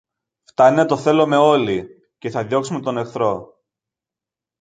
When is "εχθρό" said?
2.97-3.61